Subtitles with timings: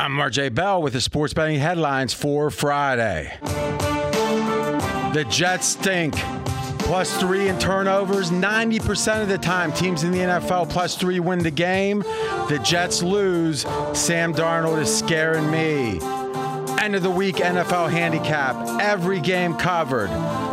[0.00, 3.36] I'm RJ Bell with the sports betting headlines for Friday.
[5.12, 6.14] The Jets stink.
[6.78, 8.30] Plus three in turnovers.
[8.30, 11.98] 90% of the time, teams in the NFL plus three win the game.
[12.48, 13.66] The Jets lose.
[13.92, 16.00] Sam Darnold is scaring me.
[16.82, 18.56] End of the week NFL handicap.
[18.80, 20.08] Every game covered.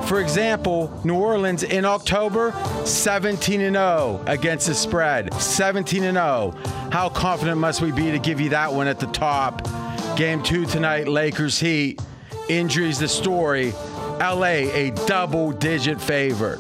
[0.08, 2.54] For example, New Orleans in October,
[2.86, 5.34] 17 and 0 against the spread.
[5.34, 6.56] 17 and 0.
[6.94, 9.68] How confident must we be to give you that one at the top?
[10.16, 12.02] Game two tonight, Lakers Heat.
[12.48, 13.74] Injuries the story.
[14.22, 16.60] LA a double digit favorite.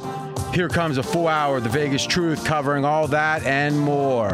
[0.54, 4.30] Here comes a full hour of the Vegas Truth covering all that and more.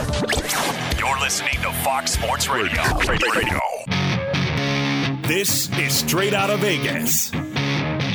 [0.97, 2.81] You're listening to Fox Sports Radio.
[2.97, 3.59] Radio.
[5.27, 7.31] This is Straight Out of Vegas.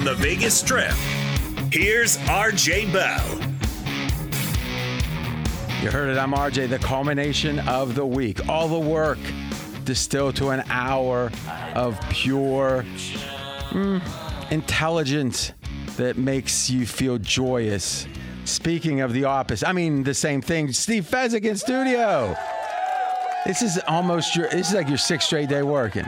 [0.00, 0.94] From the Vegas Strip,
[1.70, 3.38] here's RJ Bell.
[5.82, 6.16] You heard it.
[6.16, 8.48] I'm RJ, the culmination of the week.
[8.48, 9.18] All the work
[9.84, 11.30] distilled to an hour
[11.74, 12.82] of pure
[13.72, 15.52] mm, intelligence
[15.98, 18.06] that makes you feel joyous.
[18.46, 20.72] Speaking of the opposite, I mean the same thing.
[20.72, 22.34] Steve Fezzik in studio.
[23.44, 24.48] This is almost your.
[24.48, 26.06] This is like your sixth straight day working.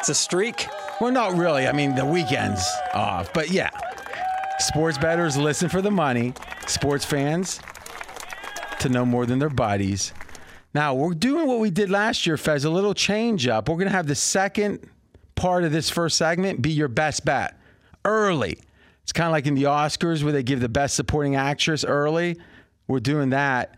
[0.00, 0.66] It's a streak.
[1.02, 1.66] Well, not really.
[1.66, 2.64] I mean, the weekend's
[2.94, 3.70] off, but yeah.
[4.60, 6.32] Sports bettors listen for the money.
[6.68, 7.60] Sports fans
[8.78, 10.12] to know more than their buddies.
[10.74, 12.64] Now we're doing what we did last year, Fez.
[12.64, 13.68] A little change up.
[13.68, 14.88] We're gonna have the second
[15.34, 17.58] part of this first segment be your best bet
[18.04, 18.60] early.
[19.02, 22.38] It's kind of like in the Oscars where they give the best supporting actress early.
[22.86, 23.76] We're doing that.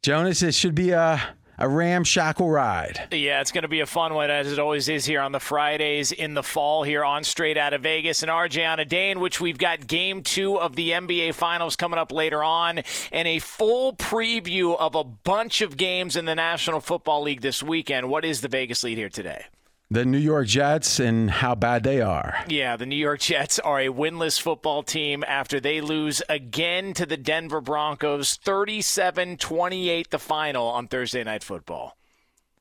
[0.00, 1.20] Jonas, it should be a
[1.58, 3.08] a ramshackle ride.
[3.12, 5.40] Yeah, it's going to be a fun one, as it always is here on the
[5.40, 8.22] Fridays in the fall here on Straight Out of Vegas.
[8.22, 11.76] And RJ on a day in which we've got game two of the NBA Finals
[11.76, 16.34] coming up later on, and a full preview of a bunch of games in the
[16.34, 18.08] National Football League this weekend.
[18.08, 19.46] What is the Vegas lead here today?
[19.88, 22.44] The New York Jets and how bad they are.
[22.48, 27.06] Yeah, the New York Jets are a winless football team after they lose again to
[27.06, 31.96] the Denver Broncos 37 28, the final on Thursday Night Football.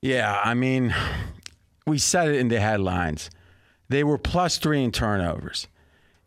[0.01, 0.93] Yeah, I mean,
[1.87, 3.31] we said it in the headlines.
[3.89, 5.67] They were plus three in turnovers.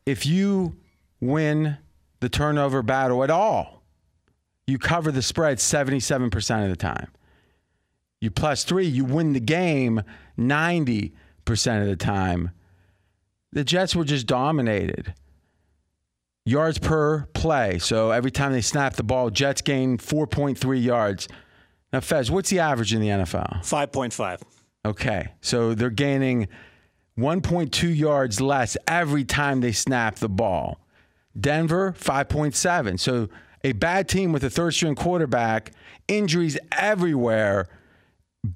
[0.04, 0.76] If you
[1.20, 1.78] win
[2.18, 3.82] the turnover battle at all,
[4.66, 7.08] you cover the spread 77% of the time.
[8.20, 10.02] You plus three, you win the game
[10.38, 11.12] 90%
[11.80, 12.50] of the time.
[13.52, 15.14] The Jets were just dominated.
[16.44, 17.78] Yards per play.
[17.78, 21.28] So every time they snap the ball, Jets gain 4.3 yards.
[21.92, 23.60] Now, Fez, what's the average in the NFL?
[23.60, 24.42] 5.5.
[24.84, 25.28] Okay.
[25.40, 26.48] So they're gaining
[27.18, 30.80] 1.2 yards less every time they snap the ball.
[31.38, 32.98] Denver, 5.7.
[32.98, 33.28] So
[33.64, 35.72] a bad team with a third string quarterback,
[36.06, 37.68] injuries everywhere,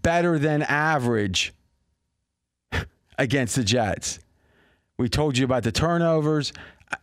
[0.00, 1.52] better than average
[3.18, 4.18] against the Jets.
[4.98, 6.52] We told you about the turnovers.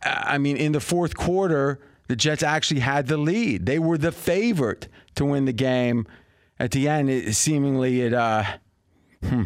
[0.02, 3.66] I mean, in the fourth quarter, the Jets actually had the lead.
[3.66, 6.06] They were the favorite to win the game.
[6.58, 8.12] At the end, it seemingly it.
[8.12, 8.44] Uh,
[9.22, 9.44] hmm,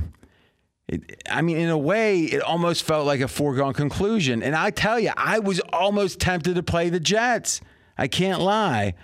[0.88, 4.42] it, I mean, in a way, it almost felt like a foregone conclusion.
[4.42, 7.60] And I tell you, I was almost tempted to play the Jets.
[7.96, 8.94] I can't lie.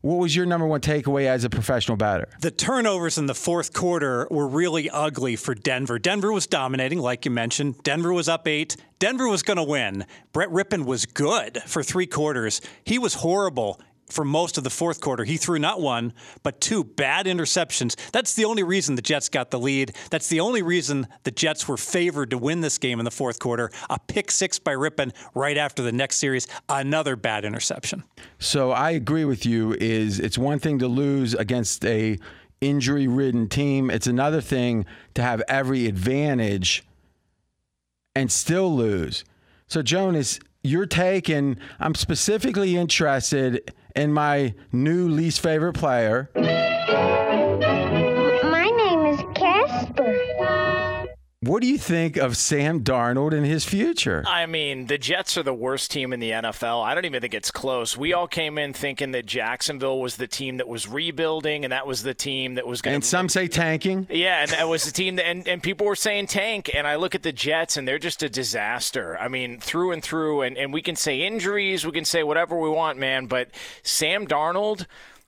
[0.00, 2.28] What was your number one takeaway as a professional batter?
[2.40, 5.98] The turnovers in the fourth quarter were really ugly for Denver.
[5.98, 7.82] Denver was dominating, like you mentioned.
[7.82, 8.76] Denver was up eight.
[9.00, 10.06] Denver was going to win.
[10.32, 12.60] Brett Rypien was good for three quarters.
[12.84, 13.80] He was horrible
[14.10, 15.24] for most of the fourth quarter.
[15.24, 17.94] He threw not one, but two bad interceptions.
[18.10, 19.94] That's the only reason the Jets got the lead.
[20.10, 23.38] That's the only reason the Jets were favored to win this game in the fourth
[23.38, 23.70] quarter.
[23.90, 28.04] A pick six by Rypien right after the next series, another bad interception.
[28.38, 32.18] So I agree with you is it's one thing to lose against a
[32.60, 33.90] injury-ridden team.
[33.90, 34.84] It's another thing
[35.14, 36.84] to have every advantage
[38.16, 39.24] and still lose.
[39.68, 46.30] So Jonas, your take and I'm specifically interested in my new least favorite player.
[51.40, 54.24] What do you think of Sam Darnold and his future?
[54.26, 56.84] I mean, the Jets are the worst team in the NFL.
[56.84, 57.96] I don't even think it's close.
[57.96, 61.86] We all came in thinking that Jacksonville was the team that was rebuilding, and that
[61.86, 62.96] was the team that was going.
[62.96, 64.08] And some say tanking.
[64.10, 66.72] Yeah, and that was the team that, and, and people were saying tank.
[66.74, 69.16] And I look at the Jets, and they're just a disaster.
[69.20, 70.42] I mean, through and through.
[70.42, 73.26] And, and we can say injuries, we can say whatever we want, man.
[73.26, 73.50] But
[73.84, 74.86] Sam Darnold,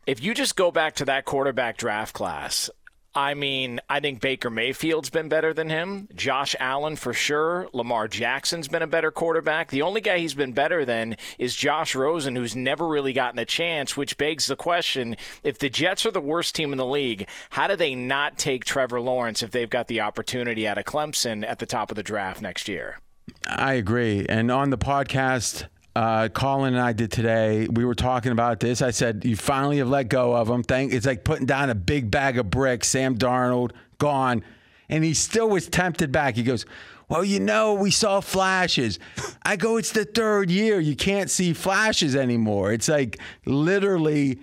[0.09, 2.69] if you just go back to that quarterback draft class,
[3.15, 6.09] I mean, I think Baker Mayfield's been better than him.
[6.15, 7.69] Josh Allen for sure.
[7.73, 9.71] Lamar Jackson's been a better quarterback.
[9.71, 13.45] The only guy he's been better than is Josh Rosen, who's never really gotten a
[13.45, 17.29] chance, which begs the question if the Jets are the worst team in the league,
[17.51, 21.45] how do they not take Trevor Lawrence if they've got the opportunity out of Clemson
[21.45, 22.99] at the top of the draft next year?
[23.47, 24.25] I agree.
[24.29, 25.67] And on the podcast,
[26.01, 27.69] uh, Colin and I did today.
[27.71, 28.81] We were talking about this.
[28.81, 30.63] I said, "You finally have let go of him.
[30.63, 30.95] Thank.
[30.95, 32.89] It's like putting down a big bag of bricks.
[32.89, 34.43] Sam Darnold gone,
[34.89, 36.37] and he still was tempted back.
[36.37, 36.65] He goes."
[37.11, 39.01] Well, you know, we saw flashes.
[39.43, 40.79] I go, it's the third year.
[40.79, 42.73] You can't see flashes anymore.
[42.73, 44.39] It's like literally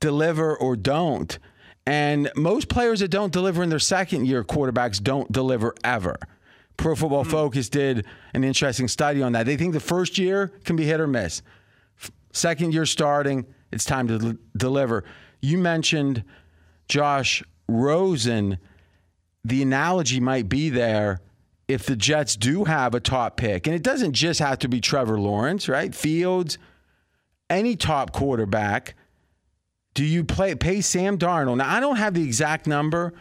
[0.00, 1.38] deliver or don't.
[1.86, 6.16] And most players that don't deliver in their second year quarterbacks don't deliver ever.
[6.78, 7.30] Pro Football mm-hmm.
[7.30, 9.44] Focus did an interesting study on that.
[9.44, 11.42] They think the first year can be hit or miss.
[12.32, 15.04] Second year starting, it's time to deliver.
[15.42, 16.24] You mentioned
[16.88, 18.58] Josh Rosen.
[19.44, 21.20] The analogy might be there
[21.66, 24.80] if the Jets do have a top pick, and it doesn't just have to be
[24.80, 25.94] Trevor Lawrence, right?
[25.94, 26.58] Fields,
[27.50, 28.94] any top quarterback.
[29.94, 31.58] Do you play pay Sam Darnold?
[31.58, 33.14] Now I don't have the exact number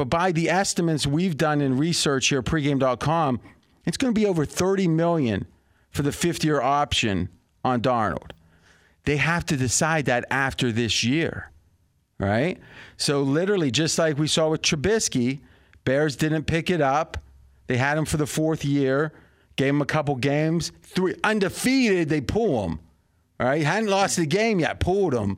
[0.00, 3.38] but by the estimates we've done in research here, at pregame.com,
[3.84, 5.46] it's going to be over 30 million
[5.90, 7.28] for the fifth year option
[7.62, 8.30] on Darnold.
[9.04, 11.50] They have to decide that after this year,
[12.18, 12.58] right?
[12.96, 15.40] So literally, just like we saw with Trubisky,
[15.84, 17.18] Bears didn't pick it up.
[17.66, 19.12] They had him for the fourth year,
[19.56, 22.08] gave him a couple games, three undefeated.
[22.08, 22.80] They pull him.
[23.38, 25.36] All right, hadn't lost the game yet, pulled him.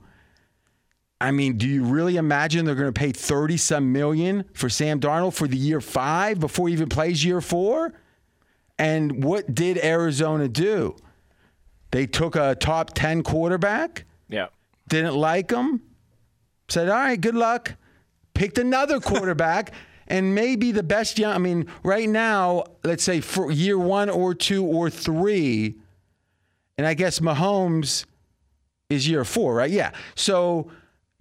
[1.22, 4.98] I mean, do you really imagine they're going to pay 30 some million for Sam
[4.98, 7.94] Darnold for the year five before he even plays year four?
[8.76, 10.96] And what did Arizona do?
[11.92, 14.04] They took a top 10 quarterback.
[14.28, 14.48] Yeah.
[14.88, 15.82] Didn't like him.
[16.68, 17.76] Said, all right, good luck.
[18.34, 19.72] Picked another quarterback.
[20.08, 21.32] and maybe the best young.
[21.32, 25.76] I mean, right now, let's say for year one or two or three,
[26.76, 28.06] and I guess Mahomes
[28.90, 29.70] is year four, right?
[29.70, 29.92] Yeah.
[30.16, 30.68] So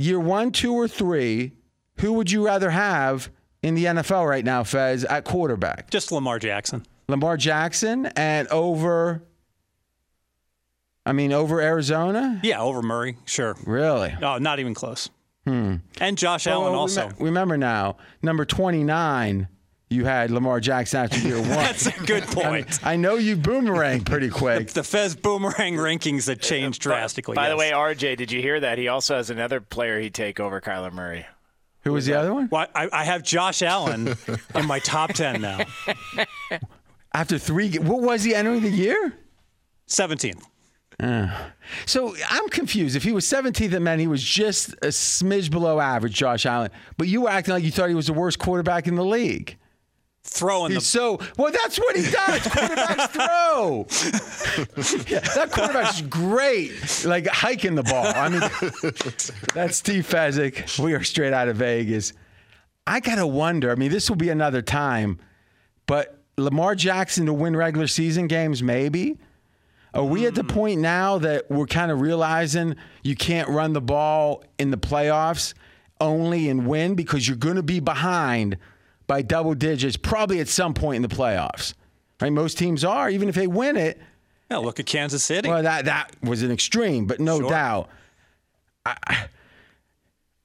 [0.02, 1.54] year one, two, or three,
[2.00, 3.30] who would you rather have
[3.62, 5.90] in the NFL right now, Fez, at quarterback?
[5.90, 6.86] Just Lamar Jackson.
[7.08, 9.24] Lamar Jackson and over.
[11.06, 12.40] I mean, over Arizona?
[12.44, 13.56] Yeah, over Murray, sure.
[13.66, 14.14] Really?
[14.22, 15.10] Oh, not even close.
[15.46, 15.78] Hmm.
[16.00, 17.12] And Josh Allen also.
[17.20, 19.48] Remember now, number 29
[19.92, 21.50] you had Lamar Jackson after year one.
[21.50, 22.80] That's a good point.
[22.84, 24.70] I, mean, I know you boomerang pretty quick.
[24.70, 27.36] the, the Fez boomerang rankings that changed drastically.
[27.36, 27.52] By, yes.
[27.52, 28.78] the way, RJ, did you hear that?
[28.78, 31.26] He also has another player he'd take over Kyler Murray.
[31.84, 32.48] Who was the other one?
[32.50, 34.16] Well, I, I have Josh Allen
[34.56, 35.62] in my top 10 now.
[37.14, 39.14] After three, what was he entering the year?
[39.88, 40.44] 17th.
[41.00, 41.36] Uh,
[41.88, 42.96] so I'm confused.
[42.96, 46.70] If he was 17th, it meant he was just a smidge below average, Josh Allen.
[46.98, 49.58] But you were acting like you thought he was the worst quarterback in the league
[50.24, 52.12] throwing He's the so well that's what he does.
[52.42, 53.88] Quarterbacks throw.
[55.08, 57.06] Yeah, that quarterback's great.
[57.06, 58.06] Like hiking the ball.
[58.06, 58.42] I mean
[59.54, 60.80] that's steve fezzik.
[60.80, 62.14] We are straight out of vegas.
[62.88, 65.20] I gotta wonder i mean this will be another time
[65.86, 69.18] but lamar jackson to win regular season games maybe?
[69.94, 70.50] Are we at the mm.
[70.50, 75.54] point now that we're kind of realizing you can't run the ball in the playoffs
[76.00, 78.58] only and win because you're going to be behind
[79.12, 81.74] by double digits probably at some point in the playoffs.
[82.22, 82.32] Right?
[82.32, 84.00] Most teams are, even if they win it.
[84.50, 85.50] Yeah, look at Kansas City.
[85.50, 87.50] Well, that that was an extreme, but no sure.
[87.50, 87.90] doubt.
[88.86, 89.26] I,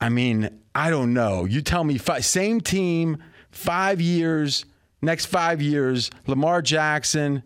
[0.00, 1.44] I mean, I don't know.
[1.44, 4.64] You tell me, five, same team, five years,
[5.00, 7.44] next five years, Lamar Jackson.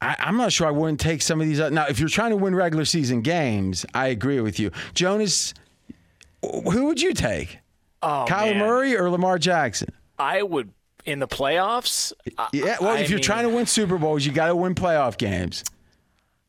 [0.00, 1.58] I, am not sure I wouldn't take some of these.
[1.58, 4.70] Now, if you're trying to win regular season games, I agree with you.
[4.94, 5.54] Jonas,
[6.40, 7.58] who would you take?
[8.06, 8.58] Oh, Kyler man.
[8.58, 9.88] Murray or Lamar Jackson?
[10.16, 10.72] I would
[11.04, 12.12] in the playoffs.
[12.52, 15.18] Yeah, well, I if you're trying to win Super Bowls, you got to win playoff
[15.18, 15.64] games.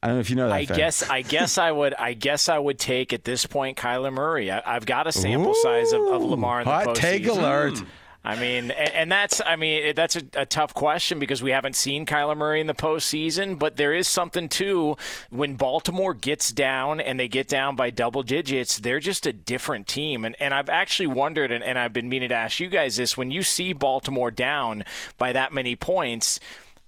[0.04, 0.54] I don't know if you know that.
[0.54, 0.78] I fact.
[0.78, 4.52] guess I guess I would I guess I would take at this point Kyler Murray.
[4.52, 6.96] I, have got a sample Ooh, size of, of, Lamar in the hot postseason.
[6.96, 7.80] take alert.
[7.80, 7.86] Hmm.
[8.28, 12.06] I mean, and that's I mean that's a, a, tough question because we haven't seen
[12.06, 14.98] Kyler Murray in the postseason, but there is something too
[15.30, 19.88] when Baltimore gets down and they get down by double digits, they're just a different
[19.88, 20.26] team.
[20.26, 23.16] And and I've actually wondered, and, and I've been meaning to ask you guys this:
[23.16, 24.84] when you see Baltimore down
[25.18, 26.38] by that many points,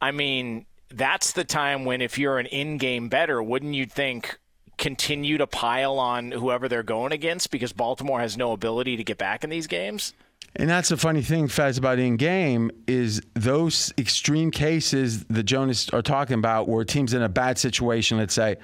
[0.01, 4.37] I mean, that's the time when if you're an in-game bettor, wouldn't you think?
[4.77, 9.17] continue to pile on whoever they're going against because Baltimore has no ability to get
[9.17, 10.13] back in these games?
[10.55, 15.89] And that's the funny thing, Fez, about in game is those extreme cases that Jonas
[15.89, 18.57] are talking about where teams in a bad situation, let's say,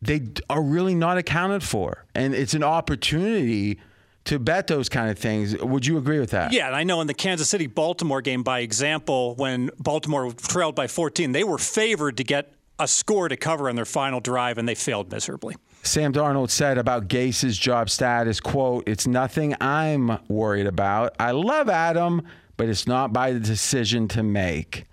[0.00, 2.04] they are really not accounted for.
[2.14, 3.80] And it's an opportunity
[4.24, 5.56] to bet those kind of things.
[5.58, 6.52] Would you agree with that?
[6.52, 10.74] Yeah, and I know in the Kansas City Baltimore game, by example, when Baltimore trailed
[10.74, 14.58] by 14, they were favored to get a score to cover on their final drive,
[14.58, 15.56] and they failed miserably.
[15.86, 21.14] Sam Darnold said about Gase's job status, quote, it's nothing I'm worried about.
[21.20, 22.22] I love Adam,
[22.56, 24.86] but it's not by the decision to make.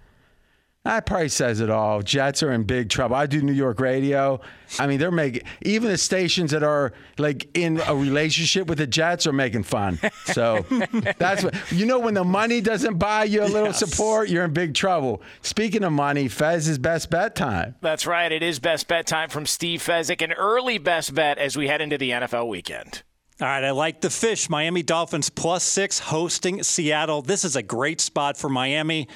[0.83, 2.01] That probably says it all.
[2.01, 3.15] Jets are in big trouble.
[3.15, 4.41] I do New York radio.
[4.79, 8.87] I mean, they're making even the stations that are like in a relationship with the
[8.87, 9.99] Jets are making fun.
[10.25, 10.65] So
[11.19, 11.99] that's what you know.
[11.99, 13.79] When the money doesn't buy you a little yes.
[13.79, 15.21] support, you're in big trouble.
[15.43, 17.75] Speaking of money, Fez is best bet time.
[17.81, 18.31] That's right.
[18.31, 21.81] It is best bet time from Steve Fezzik, an early best bet as we head
[21.81, 23.03] into the NFL weekend.
[23.41, 24.51] All right, I like the fish.
[24.51, 27.23] Miami Dolphins plus six hosting Seattle.
[27.23, 29.07] This is a great spot for Miami.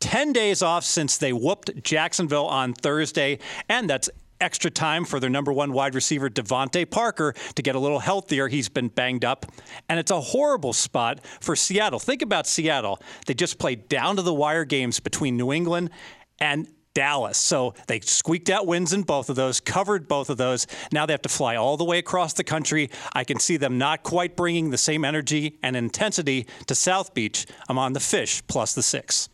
[0.00, 3.38] 10 days off since they whooped Jacksonville on Thursday,
[3.68, 7.78] and that's extra time for their number one wide receiver, DeVante Parker, to get a
[7.78, 8.48] little healthier.
[8.48, 9.46] He's been banged up.
[9.88, 11.98] And it's a horrible spot for Seattle.
[11.98, 13.00] Think about Seattle.
[13.26, 15.90] They just played down to the wire games between New England
[16.38, 17.38] and Dallas.
[17.38, 20.66] So they squeaked out wins in both of those, covered both of those.
[20.90, 22.90] Now they have to fly all the way across the country.
[23.12, 27.46] I can see them not quite bringing the same energy and intensity to South Beach.
[27.68, 29.28] I'm on the fish plus the six.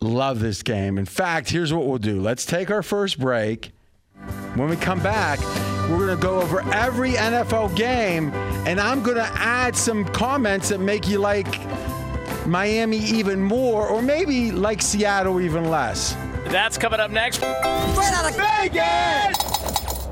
[0.00, 0.96] Love this game.
[0.96, 3.72] In fact, here's what we'll do let's take our first break.
[4.54, 5.40] When we come back,
[5.88, 8.30] we're going to go over every NFL game,
[8.66, 11.46] and I'm going to add some comments that make you like
[12.46, 16.14] Miami even more, or maybe like Seattle even less.
[16.46, 17.36] That's coming up next.
[17.36, 20.08] Straight out of Vegas!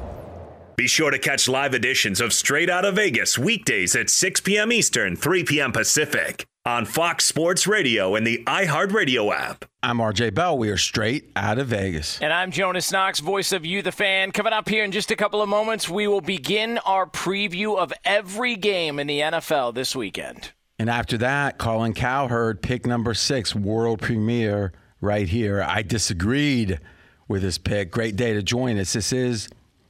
[0.77, 4.71] Be sure to catch live editions of Straight Out of Vegas weekdays at 6 p.m.
[4.73, 5.73] Eastern, 3 p.m.
[5.73, 9.67] Pacific on Fox Sports Radio and the iHeartRadio app.
[9.85, 10.59] I'm RJ Bell.
[10.59, 12.21] We are straight out of Vegas.
[12.21, 14.33] And I'm Jonas Knox, voice of You, the fan.
[14.33, 17.93] Coming up here in just a couple of moments, we will begin our preview of
[18.05, 20.51] every game in the NFL this weekend.
[20.81, 25.63] And after that, Colin Cowherd, pick number six, world premiere right here.
[25.63, 26.81] I disagreed
[27.29, 27.93] with this pick.
[27.93, 28.93] Great day to join us.
[28.93, 29.49] This is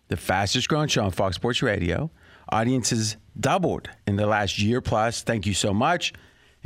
[0.09, 2.11] the fastest growing show on Fox Sports Radio.
[2.51, 5.23] Audiences doubled in the last year plus.
[5.23, 6.13] Thank you so much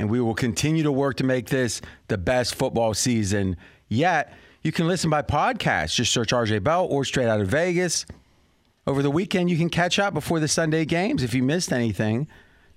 [0.01, 3.55] and we will continue to work to make this the best football season
[3.87, 4.33] yet.
[4.63, 5.93] You can listen by podcast.
[5.93, 8.07] Just search RJ Bell or Straight Out of Vegas.
[8.87, 12.27] Over the weekend, you can catch up before the Sunday games if you missed anything.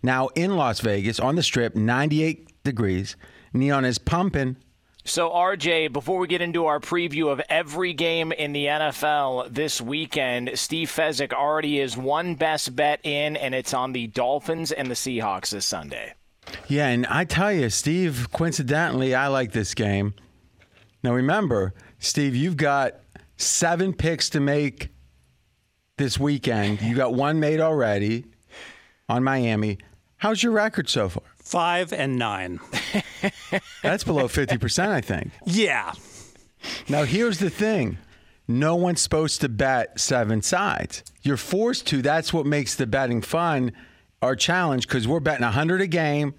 [0.03, 3.17] Now in Las Vegas on the strip, 98 degrees.
[3.55, 4.59] Neon is pumping.
[5.07, 9.81] So, RJ, before we get into our preview of every game in the NFL this
[9.81, 14.91] weekend, Steve Fezzik already is one best bet in, and it's on the Dolphins and
[14.91, 16.15] the Seahawks this Sunday.
[16.69, 20.15] Yeah, and I tell you, Steve, coincidentally, I like this game.
[21.03, 22.95] Now remember, Steve, you've got
[23.37, 24.89] seven picks to make
[25.97, 26.81] this weekend.
[26.81, 28.25] You got one made already
[29.09, 29.79] on Miami.
[30.17, 31.23] How's your record so far?
[31.37, 32.61] Five and nine.
[33.83, 35.31] That's below 50%, I think.
[35.45, 35.93] Yeah.
[36.89, 37.99] Now, here's the thing
[38.49, 41.03] no one's supposed to bet seven sides.
[41.23, 42.03] You're forced to.
[42.03, 43.73] That's what makes the betting fun
[44.25, 46.35] our challenge because we're betting 100 a game,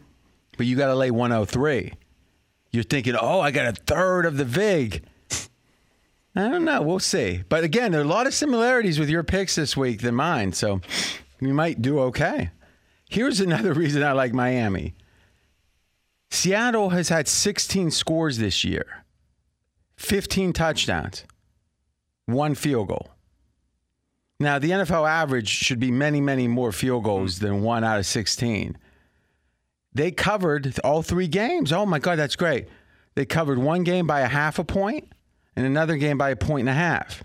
[0.57, 1.93] but you got to lay 103.
[2.71, 5.03] You're thinking, oh, I got a third of the VIG.
[6.35, 6.81] I don't know.
[6.81, 7.43] We'll see.
[7.47, 10.51] But again, there are a lot of similarities with your picks this week than mine.
[10.51, 10.81] So
[11.39, 12.49] you might do okay.
[13.09, 14.95] Here's another reason I like Miami
[16.29, 19.05] Seattle has had 16 scores this year,
[19.95, 21.23] 15 touchdowns,
[22.25, 23.14] one field goal.
[24.39, 27.45] Now, the NFL average should be many, many more field goals hmm.
[27.45, 28.77] than one out of 16.
[29.93, 31.71] They covered all three games.
[31.71, 32.67] Oh, my God, that's great.
[33.15, 35.11] They covered one game by a half a point
[35.55, 37.23] and another game by a point and a half.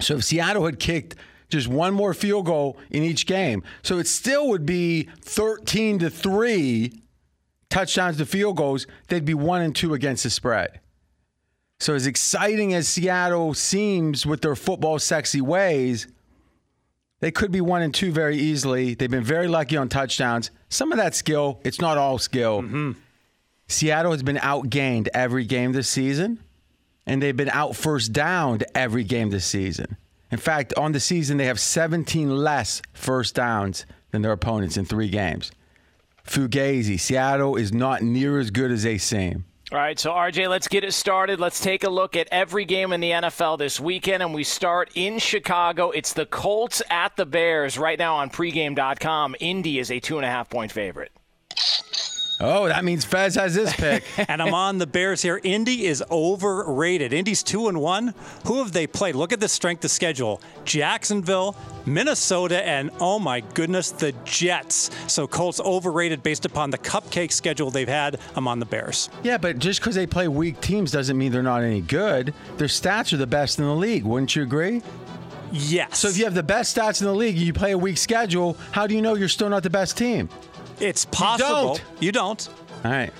[0.00, 1.16] So if Seattle had kicked
[1.48, 6.10] just one more field goal in each game, so it still would be 13 to
[6.10, 7.00] 3
[7.70, 10.80] touchdowns to field goals, they'd be 1 and 2 against the spread.
[11.84, 16.06] So, as exciting as Seattle seems with their football sexy ways,
[17.20, 18.94] they could be one and two very easily.
[18.94, 20.50] They've been very lucky on touchdowns.
[20.70, 22.62] Some of that skill, it's not all skill.
[22.62, 22.92] Mm-hmm.
[23.68, 26.42] Seattle has been outgained every game this season,
[27.04, 29.98] and they've been out first downed every game this season.
[30.30, 34.86] In fact, on the season, they have 17 less first downs than their opponents in
[34.86, 35.52] three games.
[36.26, 39.44] Fugazi, Seattle is not near as good as they seem.
[39.74, 41.40] All right, so RJ, let's get it started.
[41.40, 44.88] Let's take a look at every game in the NFL this weekend, and we start
[44.94, 45.90] in Chicago.
[45.90, 49.34] It's the Colts at the Bears right now on pregame.com.
[49.40, 51.10] Indy is a two and a half point favorite.
[52.40, 54.04] Oh, that means Fez has this pick.
[54.28, 55.40] and I'm on the Bears here.
[55.44, 57.12] Indy is overrated.
[57.12, 58.14] Indy's two and one.
[58.46, 59.14] Who have they played?
[59.14, 64.90] Look at the strength of schedule: Jacksonville, Minnesota, and oh my goodness, the Jets.
[65.06, 68.18] So Colts overrated based upon the cupcake schedule they've had.
[68.34, 69.10] I'm on the Bears.
[69.22, 72.34] Yeah, but just because they play weak teams doesn't mean they're not any good.
[72.56, 74.04] Their stats are the best in the league.
[74.04, 74.82] Wouldn't you agree?
[75.52, 76.00] Yes.
[76.00, 78.56] So if you have the best stats in the league, you play a weak schedule.
[78.72, 80.28] How do you know you're still not the best team?
[80.80, 81.78] It's possible.
[82.00, 82.48] You don't.
[82.48, 82.48] You don't.
[82.84, 83.12] All right.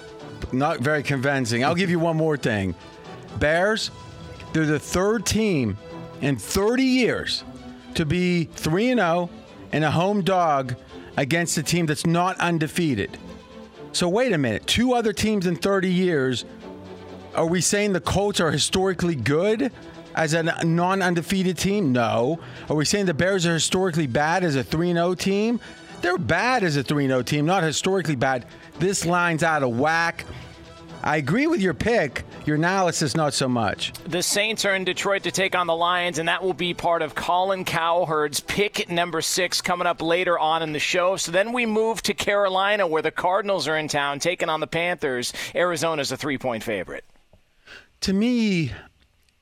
[0.53, 1.65] Not very convincing.
[1.65, 2.75] I'll give you one more thing.
[3.39, 3.91] Bears,
[4.53, 5.77] they're the third team
[6.21, 7.45] in 30 years
[7.95, 9.31] to be 3 and 0
[9.73, 10.77] and a home dog
[11.17, 13.19] against a team that's not undefeated.
[13.93, 14.67] So wait a minute.
[14.67, 16.45] Two other teams in 30 years.
[17.35, 19.73] Are we saying the Colts are historically good
[20.15, 21.93] as a non undefeated team?
[21.93, 22.39] No.
[22.69, 25.61] Are we saying the Bears are historically bad as a 3 0 team?
[26.05, 28.45] They're bad as a 3 0 team, not historically bad.
[28.79, 30.27] This line's out of whack.
[31.03, 32.25] I agree with your pick.
[32.45, 33.95] Your analysis, not so much.
[34.07, 37.01] The Saints are in Detroit to take on the Lions, and that will be part
[37.01, 41.17] of Colin Cowherd's pick number six coming up later on in the show.
[41.17, 44.67] So then we move to Carolina, where the Cardinals are in town taking on the
[44.67, 45.33] Panthers.
[45.55, 47.05] Arizona's a three point favorite.
[48.03, 48.73] To me,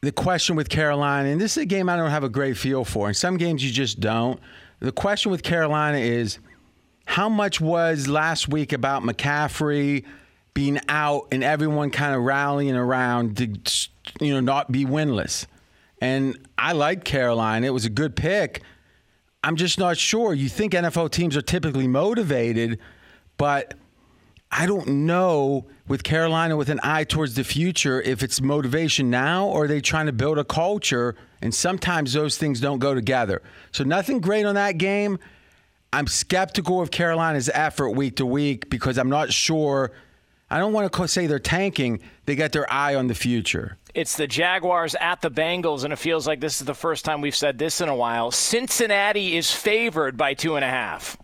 [0.01, 2.85] the question with Carolina, and this is a game I don't have a great feel
[2.85, 3.09] for.
[3.09, 4.39] In some games, you just don't.
[4.79, 6.39] The question with Carolina is
[7.13, 10.03] how much was last week about McCaffrey
[10.55, 13.49] being out and everyone kind of rallying around to
[14.19, 15.45] you know not be winless?
[16.01, 17.67] And I like Carolina.
[17.67, 18.63] It was a good pick.
[19.45, 20.33] I'm just not sure.
[20.33, 22.79] You think NFL teams are typically motivated,
[23.37, 23.75] but
[24.51, 29.49] I don't know with Carolina with an eye towards the future if it's motivation now
[29.49, 33.43] or are they trying to build a culture and sometimes those things don't go together.
[33.71, 35.19] So nothing great on that game.
[35.93, 39.93] I'm skeptical of Carolina's effort week to week because I'm not sure.
[40.51, 42.01] I don't want to say they're tanking.
[42.25, 43.77] They got their eye on the future.
[43.95, 47.21] It's the Jaguars at the Bengals, and it feels like this is the first time
[47.21, 48.31] we've said this in a while.
[48.31, 51.19] Cincinnati is favored by two and a half.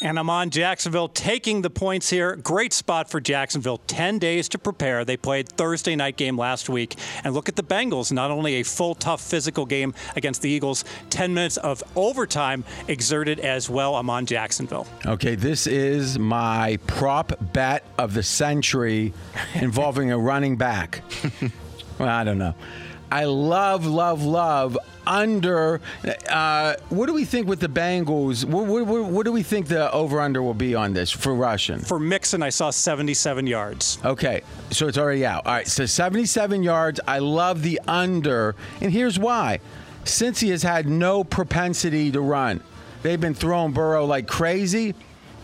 [0.00, 2.36] And I'm on Jacksonville taking the points here.
[2.36, 3.78] Great spot for Jacksonville.
[3.86, 5.04] 10 days to prepare.
[5.04, 6.96] They played Thursday night game last week.
[7.22, 8.12] And look at the Bengals.
[8.12, 13.40] Not only a full, tough physical game against the Eagles, 10 minutes of overtime exerted
[13.40, 13.96] as well.
[13.96, 14.86] I'm on Jacksonville.
[15.06, 19.14] Okay, this is my prop bet of the century
[19.54, 21.02] involving a running back.
[21.98, 22.54] well, I don't know.
[23.14, 25.80] I love, love, love under.
[26.28, 28.44] Uh, what do we think with the Bengals?
[28.44, 31.78] What, what, what do we think the over under will be on this for Russian?
[31.78, 33.98] For Mixon, I saw 77 yards.
[34.04, 35.46] Okay, so it's already out.
[35.46, 36.98] All right, so 77 yards.
[37.06, 39.60] I love the under, and here's why.
[40.02, 42.60] Since he has had no propensity to run,
[43.04, 44.92] they've been throwing Burrow like crazy,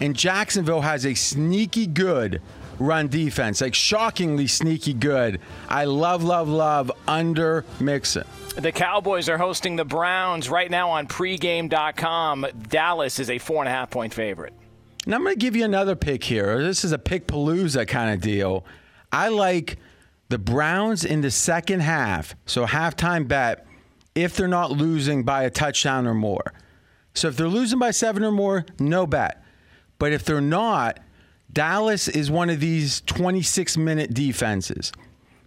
[0.01, 2.43] and Jacksonville has a sneaky good
[2.81, 5.41] run defense, like shockingly sneaky good.
[5.69, 8.25] I love, love, love under Mixon.
[8.57, 12.47] The Cowboys are hosting the Browns right now on pregame.com.
[12.69, 14.55] Dallas is a four and a half point favorite.
[15.05, 16.63] And I'm going to give you another pick here.
[16.63, 18.65] This is a pick palooza kind of deal.
[19.13, 19.79] I like
[20.29, 23.67] the Browns in the second half, so halftime bet,
[24.15, 26.53] if they're not losing by a touchdown or more.
[27.15, 29.43] So if they're losing by seven or more, no bet.
[29.99, 31.01] But if they're not,
[31.53, 34.93] Dallas is one of these 26 minute defenses,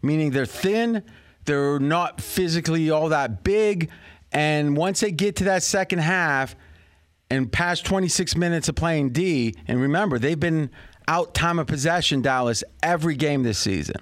[0.02, 1.04] meaning they're thin,
[1.46, 3.89] they're not physically all that big.
[4.32, 6.56] And once they get to that second half
[7.30, 10.72] and past 26 minutes of playing D, and remember, they've been
[11.08, 13.96] out time of possession, Dallas, every game this season.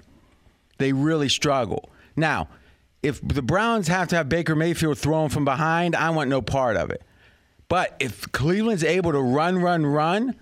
[0.78, 1.90] They really struggle.
[2.16, 2.48] Now,
[3.02, 6.76] if the Browns have to have Baker Mayfield thrown from behind, I want no part
[6.76, 7.02] of it.
[7.68, 10.36] But if Cleveland's able to run, run, run,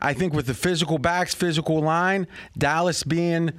[0.00, 3.52] I think with the physical backs, physical line, Dallas being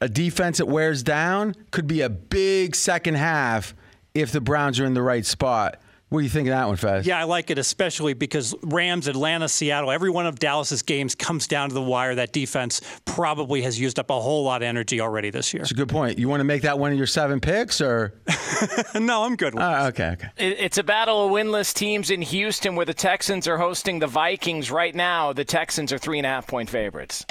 [0.00, 3.74] a defense that wears down could be a big second half
[4.14, 5.80] if the Browns are in the right spot.
[6.10, 7.06] What do you think of that one, Fez?
[7.06, 11.46] Yeah, I like it, especially because Rams, Atlanta, Seattle, every one of Dallas's games comes
[11.46, 12.14] down to the wire.
[12.14, 15.62] That defense probably has used up a whole lot of energy already this year.
[15.62, 16.18] It's a good point.
[16.18, 18.14] You want to make that one of your seven picks, or
[18.94, 19.24] no?
[19.24, 19.54] I'm good.
[19.54, 20.28] With uh, okay, okay.
[20.38, 24.70] It's a battle of winless teams in Houston, where the Texans are hosting the Vikings
[24.70, 25.34] right now.
[25.34, 27.26] The Texans are three and a half point favorites.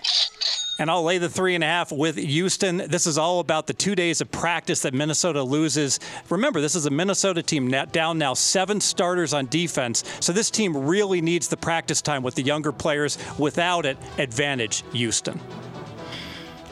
[0.79, 2.77] And I'll lay the three and a half with Houston.
[2.77, 5.99] This is all about the two days of practice that Minnesota loses.
[6.29, 10.03] Remember, this is a Minnesota team down now seven starters on defense.
[10.19, 13.17] So this team really needs the practice time with the younger players.
[13.39, 15.39] Without it, advantage Houston.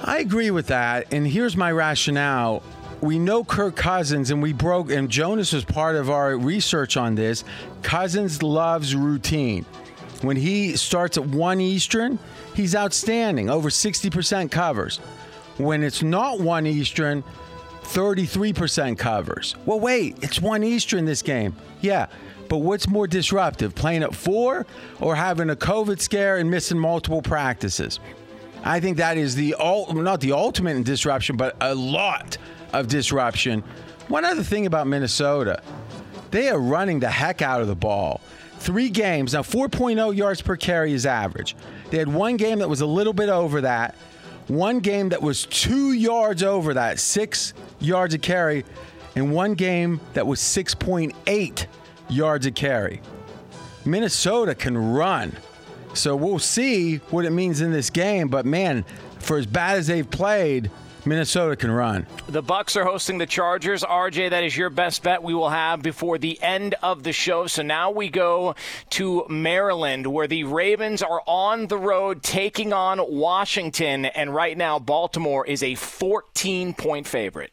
[0.04, 1.12] I agree with that.
[1.12, 2.62] And here's my rationale.
[3.02, 7.16] We know Kirk Cousins, and we broke, and Jonas was part of our research on
[7.16, 7.44] this.
[7.82, 9.66] Cousins loves routine.
[10.22, 12.20] When he starts at 1 Eastern,
[12.56, 14.98] he's outstanding, over 60% covers.
[15.58, 17.24] When it's not 1 Eastern,
[17.84, 19.56] 33% covers.
[19.66, 21.56] Well, wait, it's 1 Eastern this game.
[21.82, 22.08] Yeah,
[22.50, 24.66] but what's more disruptive, playing at 4
[25.00, 28.00] or having a COVID scare and missing multiple practices?
[28.64, 32.38] I think that is the not the ultimate in disruption, but a lot
[32.74, 33.62] of disruption.
[34.08, 35.62] One other thing about Minnesota,
[36.32, 38.22] they are running the heck out of the ball.
[38.66, 41.56] Three games now, 4.0 yards per carry is average.
[41.92, 43.94] They had one game that was a little bit over that,
[44.48, 48.66] one game that was two yards over that, six yards a carry,
[49.16, 51.68] and one game that was 6.8
[52.10, 53.04] yards a carry.
[53.86, 55.32] Minnesota can run.
[55.94, 58.30] So we'll see what it means in this game.
[58.30, 58.84] But man,
[59.20, 60.72] for as bad as they've played,
[61.06, 62.08] Minnesota can run.
[62.28, 63.84] The Bucks are hosting the Chargers.
[63.84, 67.48] RJ, that is your best bet we will have before the end of the show.
[67.48, 68.56] So now we go
[68.92, 74.80] to Maryland, where the Ravens are on the road taking on Washington, and right now
[74.80, 77.52] Baltimore is a 14 point favorite.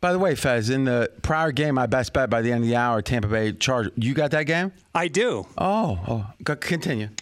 [0.00, 2.68] By the way, Fez, in the prior game, my best bet by the end of
[2.68, 3.92] the hour, Tampa Bay Chargers.
[3.96, 4.72] You got that game?
[4.94, 5.46] I do.
[5.56, 5.98] Oh,
[6.46, 7.08] oh continue.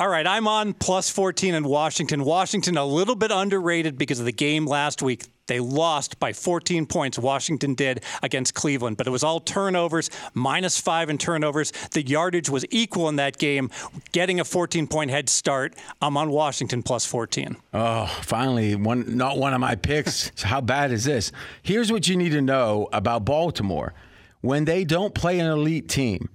[0.00, 2.24] All right, I'm on plus 14 in Washington.
[2.24, 5.26] Washington a little bit underrated because of the game last week.
[5.46, 7.18] They lost by 14 points.
[7.18, 11.70] Washington did against Cleveland, but it was all turnovers, minus five in turnovers.
[11.90, 13.68] The yardage was equal in that game,
[14.12, 15.74] getting a 14 point head start.
[16.00, 17.58] I'm on Washington plus 14.
[17.74, 20.32] Oh, finally, one not one of my picks.
[20.42, 21.30] How bad is this?
[21.62, 23.92] Here's what you need to know about Baltimore.
[24.40, 26.30] When they don't play an elite team,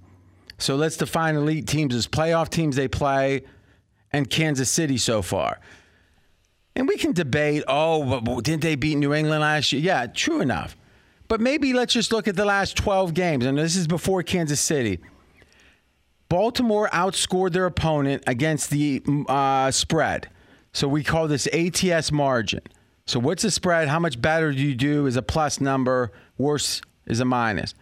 [0.56, 3.42] so let's define elite teams as playoff teams they play
[4.12, 5.60] and Kansas City so far.
[6.74, 9.82] And we can debate, oh, but didn't they beat New England last year?
[9.82, 10.76] Yeah, true enough.
[11.26, 13.46] But maybe let's just look at the last 12 games.
[13.46, 15.00] And this is before Kansas City.
[16.28, 20.28] Baltimore outscored their opponent against the uh, spread.
[20.72, 22.60] So we call this ATS margin.
[23.06, 23.88] So what's the spread?
[23.88, 27.74] How much better do you do is a plus number, worse is a minus.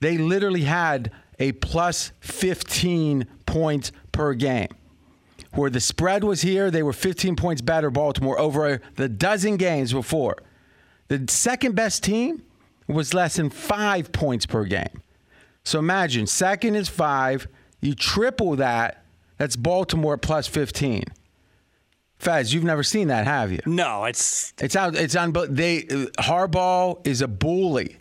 [0.00, 4.68] They literally had a plus 15 points per game
[5.52, 9.92] where the spread was here, they were 15 points better, Baltimore, over the dozen games
[9.92, 10.36] before.
[11.08, 12.42] The second best team
[12.86, 15.02] was less than five points per game.
[15.64, 17.48] So imagine, second is five,
[17.80, 19.04] you triple that,
[19.36, 21.04] that's Baltimore plus 15.
[22.18, 23.60] Fez, you've never seen that, have you?
[23.64, 24.96] No, it's it's out.
[24.96, 25.30] It's on.
[25.30, 27.96] But they Harbaugh is a bully,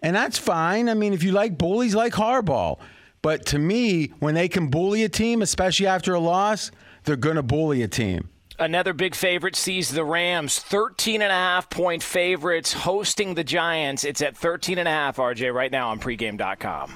[0.00, 0.88] and that's fine.
[0.88, 2.78] I mean, if you like bullies, like Harbaugh.
[3.22, 6.70] But to me, when they can bully a team, especially after a loss,
[7.04, 8.28] they're going to bully a team.
[8.58, 14.04] Another big favorite sees the Rams, 13 and a half point favorites hosting the Giants.
[14.04, 16.94] It's at 13 and a half, RJ, right now on pregame.com.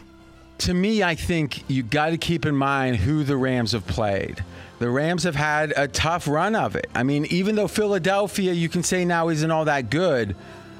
[0.58, 4.44] To me, I think you got to keep in mind who the Rams have played.
[4.78, 6.88] The Rams have had a tough run of it.
[6.94, 10.37] I mean, even though Philadelphia, you can say now isn't all that good,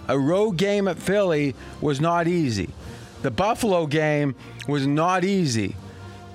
[0.07, 2.69] a road game at Philly was not easy.
[3.23, 4.35] The Buffalo game
[4.67, 5.75] was not easy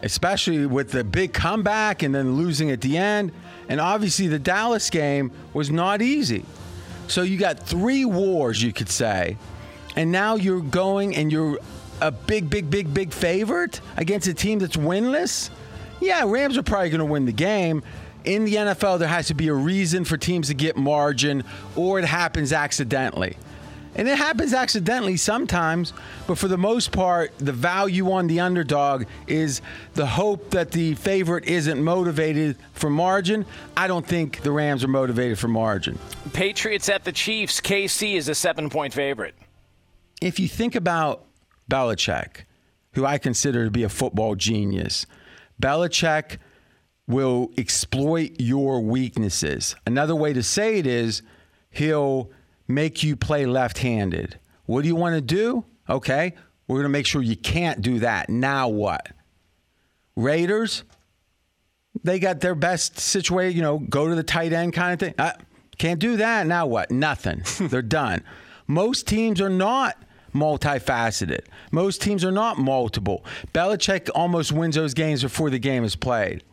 [0.02, 3.32] especially with the big comeback and then losing at the end.
[3.68, 6.46] And obviously, the Dallas game was not easy.
[7.08, 9.38] So you got three wars, you could say.
[9.96, 11.60] And now you're going and you're
[12.02, 15.50] a big, big, big, big favorite against a team that's winless.
[16.00, 17.84] Yeah, Rams are probably going to win the game.
[18.24, 21.44] In the NFL, there has to be a reason for teams to get margin,
[21.76, 23.38] or it happens accidentally.
[23.96, 25.94] And it happens accidentally sometimes,
[26.28, 29.62] but for the most part, the value on the underdog is
[29.96, 33.46] the hope that the favorite isn't motivated for margin.
[33.76, 35.98] I don't think the Rams are motivated for margin.
[36.34, 37.60] Patriots at the Chiefs.
[37.60, 39.36] KC is a seven point favorite.
[40.22, 41.26] If you think about
[41.70, 42.46] Belichick,
[42.94, 45.06] who I consider to be a football genius,
[45.62, 46.38] Belichick
[47.08, 49.76] will exploit your weaknesses.
[49.86, 51.24] Another way to say it is
[51.72, 52.30] he'll
[52.70, 54.40] make you play left handed.
[54.66, 55.66] What do you want to do?
[55.90, 56.36] Okay,
[56.68, 58.30] we're going to make sure you can't do that.
[58.30, 59.10] Now what?
[60.16, 60.84] Raiders,
[62.04, 65.16] they got their best situation, you know, go to the tight end kind of thing.
[65.18, 65.34] Uh,
[65.78, 66.46] can't do that.
[66.46, 66.92] Now what?
[66.92, 67.42] Nothing.
[67.60, 68.24] They're done.
[68.68, 69.98] Most teams are not
[70.34, 71.46] multifaceted.
[71.72, 73.26] Most teams are not multiple.
[73.52, 76.44] Belichick almost wins those games before the game is played.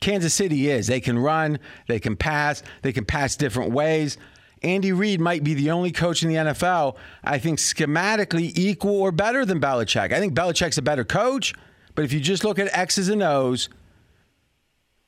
[0.00, 0.86] Kansas City is.
[0.86, 4.18] They can run, they can pass, they can pass different ways.
[4.64, 9.12] Andy Reid might be the only coach in the NFL I think schematically equal or
[9.12, 10.12] better than Belichick.
[10.12, 11.54] I think Belichick's a better coach,
[11.94, 13.68] but if you just look at X's and O's,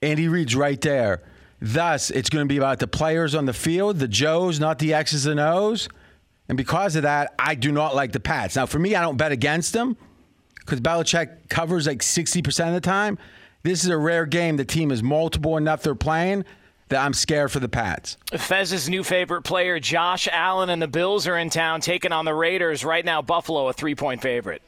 [0.03, 1.23] Andy Reid's right there.
[1.61, 4.93] Thus, it's going to be about the players on the field, the Joes, not the
[4.93, 5.89] X's and O's.
[6.49, 8.57] And because of that, I do not like the Pats.
[8.57, 9.97] Now, for me, I don't bet against them
[10.61, 13.19] because Belichick covers like 60% of the time.
[13.63, 14.59] This is a rare game.
[14.59, 16.45] The team is multiple enough they're playing
[16.89, 18.17] that I'm scared for the Pats.
[18.33, 22.35] Fez's new favorite player, Josh Allen, and the Bills are in town taking on the
[22.35, 22.85] Raiders.
[22.85, 24.63] Right now, Buffalo, a three point favorite.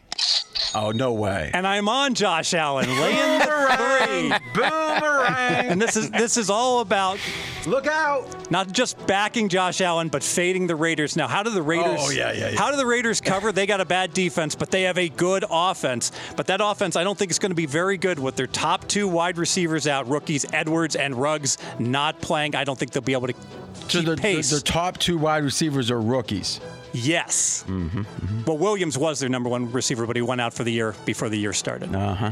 [0.74, 1.50] Oh, no way.
[1.54, 3.44] And I'm on Josh Allen, laying the
[3.78, 4.32] three.
[4.52, 5.66] Boomerang.
[5.70, 7.18] And this is this is all about
[7.66, 8.50] Look out.
[8.50, 11.16] not just backing Josh Allen, but fading the Raiders.
[11.16, 11.98] Now, how do the Raiders?
[12.00, 12.58] Oh, yeah, yeah, yeah.
[12.58, 13.50] How do the Raiders cover?
[13.50, 16.12] They got a bad defense, but they have a good offense.
[16.36, 18.86] But that offense, I don't think is going to be very good with their top
[18.88, 22.54] two wide receivers out, rookies Edwards and Ruggs not playing.
[22.54, 24.50] I don't think they'll be able to So keep their, pace.
[24.50, 26.60] their top two wide receivers are rookies.
[26.92, 27.64] Yes.
[27.68, 30.94] Mm-hmm, Well, Williams was their number one receiver, but he went out for the year
[31.04, 31.94] before the year started.
[31.94, 32.30] Uh huh.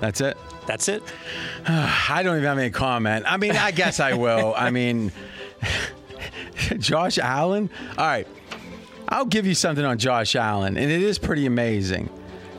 [0.00, 0.36] That's it.
[0.66, 1.02] That's it.
[1.68, 3.24] I don't even have any comment.
[3.26, 4.54] I mean, I guess I will.
[4.56, 5.12] I mean,
[6.78, 7.70] Josh Allen.
[7.96, 8.26] All right,
[9.08, 12.08] I'll give you something on Josh Allen, and it is pretty amazing.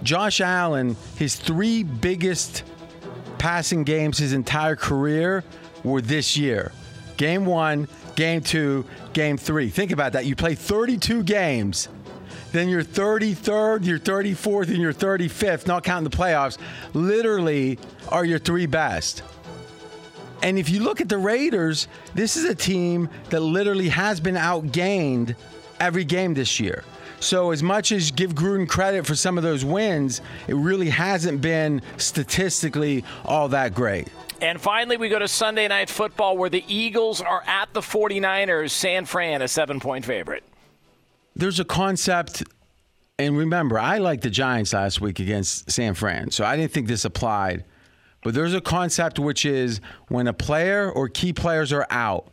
[0.03, 2.63] Josh Allen, his three biggest
[3.39, 5.43] passing games his entire career
[5.83, 6.71] were this year.
[7.17, 9.69] Game one, game two, game three.
[9.69, 10.25] Think about that.
[10.25, 11.89] You play 32 games.
[12.51, 16.57] Then your 33rd, your 34th, and your 35th, not counting the playoffs,
[16.93, 17.77] literally
[18.09, 19.21] are your three best.
[20.41, 24.35] And if you look at the Raiders, this is a team that literally has been
[24.35, 25.35] outgained
[25.79, 26.83] every game this year.
[27.19, 31.41] So, as much as give Gruden credit for some of those wins, it really hasn't
[31.41, 34.07] been statistically all that great.
[34.39, 38.69] And finally, we go to Sunday Night Football where the Eagles are at the 49ers.
[38.69, 40.43] San Fran, a seven point favorite.
[41.35, 42.43] There's a concept,
[43.17, 46.87] and remember, I liked the Giants last week against San Fran, so I didn't think
[46.87, 47.63] this applied.
[48.23, 52.27] But there's a concept which is when a player or key players are out,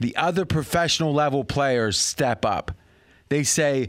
[0.00, 2.72] the other professional level players step up.
[3.28, 3.88] They say,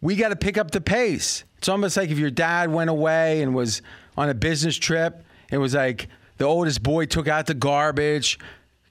[0.00, 1.44] We got to pick up the pace.
[1.58, 3.82] It's almost like if your dad went away and was
[4.16, 6.08] on a business trip, it was like
[6.38, 8.38] the oldest boy took out the garbage,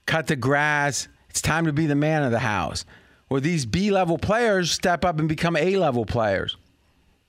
[0.06, 1.08] cut the grass.
[1.30, 2.86] It's time to be the man of the house.
[3.30, 6.58] Or these B level players step up and become A level players.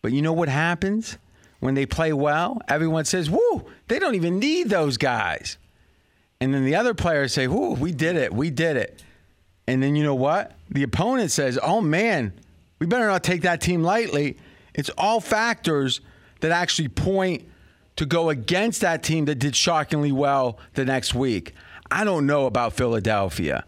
[0.02, 1.18] But you know what happens
[1.60, 2.60] when they play well?
[2.68, 5.58] Everyone says, Woo, they don't even need those guys.
[6.40, 8.32] And then the other players say, Woo, we did it.
[8.32, 9.02] We did it.
[9.66, 10.52] And then you know what?
[10.70, 12.32] The opponent says, Oh man,
[12.80, 14.36] we better not take that team lightly.
[14.74, 16.00] It's all factors
[16.40, 17.46] that actually point
[17.96, 21.54] to go against that team that did shockingly well the next week.
[21.90, 23.64] I don't know about Philadelphia.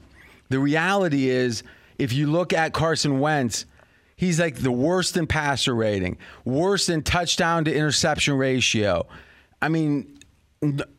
[0.48, 1.62] The reality is,
[1.98, 3.66] if you look at Carson Wentz,
[4.16, 9.06] he's like the worst in passer rating, worst in touchdown to interception ratio.
[9.60, 10.18] I mean,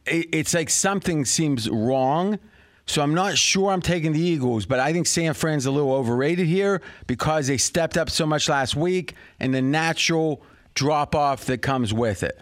[0.06, 2.38] it's like something seems wrong.
[2.86, 5.93] So I'm not sure I'm taking the Eagles, but I think San Fran's a little
[5.93, 10.43] overrated here because they stepped up so much last week and the natural
[10.76, 12.39] drop off that comes with it.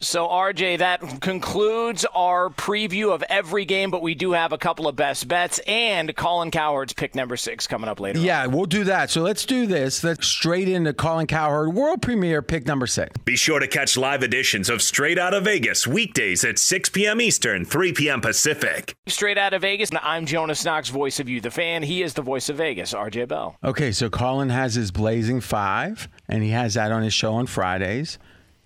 [0.00, 4.86] So, RJ, that concludes our preview of every game, but we do have a couple
[4.86, 8.18] of best bets and Colin Cowherd's pick number six coming up later.
[8.18, 8.24] on.
[8.24, 9.10] Yeah, we'll do that.
[9.10, 10.04] So let's do this.
[10.04, 13.16] Let's straight into Colin Cowherd, world premiere pick number six.
[13.24, 17.20] Be sure to catch live editions of Straight Out of Vegas weekdays at 6 p.m.
[17.22, 18.20] Eastern, 3 p.m.
[18.20, 18.94] Pacific.
[19.06, 21.82] Straight out of Vegas, I'm Jonas Knox, voice of you, the fan.
[21.82, 23.56] He is the voice of Vegas, RJ Bell.
[23.64, 27.46] Okay, so Colin has his Blazing Five, and he has that on his show on
[27.46, 28.18] Fridays.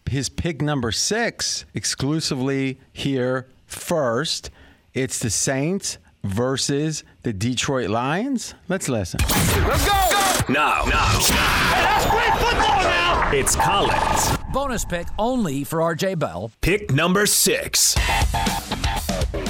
[0.08, 4.50] His pick number six, exclusively here first,
[4.94, 8.54] it's the Saints versus the Detroit Lions.
[8.68, 9.20] Let's listen.
[9.20, 10.08] Let's go
[10.48, 11.18] now, now.
[11.18, 13.30] That's great football now.
[13.34, 16.52] It's Colin's Bonus pick only for RJ Bell.
[16.62, 17.94] pick number six.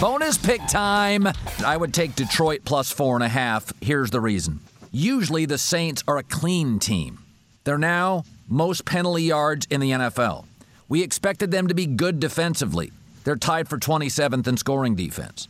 [0.00, 1.28] Bonus pick time.
[1.64, 3.72] I would take Detroit plus four and a half.
[3.80, 4.58] Here's the reason.
[4.90, 7.20] Usually the Saints are a clean team.
[7.62, 10.47] They're now most penalty yards in the NFL.
[10.88, 12.92] We expected them to be good defensively.
[13.24, 15.48] They're tied for 27th in scoring defense.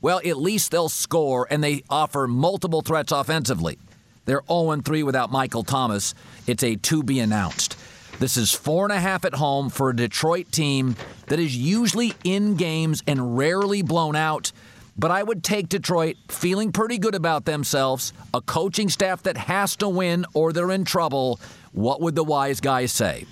[0.00, 3.78] Well, at least they'll score and they offer multiple threats offensively.
[4.24, 6.14] They're 0 3 without Michael Thomas.
[6.46, 7.76] It's a to be announced.
[8.18, 10.96] This is four and a half at home for a Detroit team
[11.28, 14.52] that is usually in games and rarely blown out.
[14.98, 19.76] But I would take Detroit feeling pretty good about themselves, a coaching staff that has
[19.76, 21.40] to win or they're in trouble.
[21.72, 23.24] What would the wise guys say?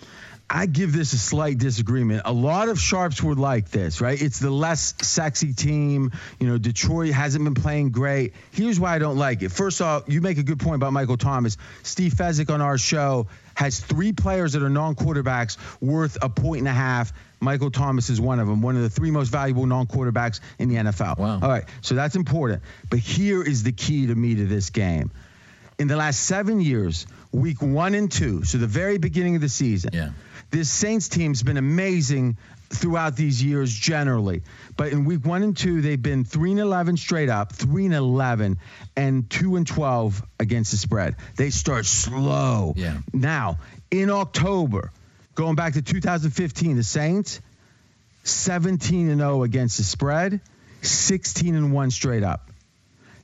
[0.51, 2.23] I give this a slight disagreement.
[2.25, 4.21] A lot of sharps would like this, right?
[4.21, 6.11] It's the less sexy team.
[6.41, 8.33] You know, Detroit hasn't been playing great.
[8.51, 9.51] Here's why I don't like it.
[9.51, 11.59] First off, you make a good point about Michael Thomas.
[11.83, 16.69] Steve Fezzik on our show has three players that are non-quarterbacks worth a point and
[16.69, 17.13] a half.
[17.41, 20.77] Michael Thomas is one of them, one of the three most valuable non-quarterbacks in the
[20.77, 21.19] NFL.
[21.19, 21.41] Wow.
[21.43, 22.63] All right, so that's important.
[22.89, 25.11] But here is the key to me to this game.
[25.79, 29.49] In the last seven years, week one and two, so the very beginning of the
[29.49, 30.11] season, Yeah.
[30.51, 32.39] This Saints team's been amazing
[32.71, 34.43] throughout these years generally.
[34.77, 37.95] But in week one and two, they've been 3 and 11 straight up, 3 and
[37.95, 38.59] 11,
[38.97, 41.17] and 2 and 12 against the spread.
[41.37, 42.75] They start slow.
[42.77, 42.99] Yeah.
[43.13, 43.59] Now,
[43.91, 44.93] in October,
[45.35, 47.41] going back to 2015, the Saints,
[48.25, 50.41] 17 and 0 against the spread,
[50.83, 52.48] 16 and 1 straight up